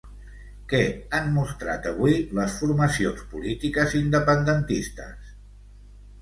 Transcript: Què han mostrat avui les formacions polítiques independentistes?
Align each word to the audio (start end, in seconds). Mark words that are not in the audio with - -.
Què 0.69 0.77
han 1.17 1.27
mostrat 1.35 1.85
avui 1.91 2.15
les 2.37 2.55
formacions 2.63 3.21
polítiques 3.35 3.95
independentistes? 4.01 5.31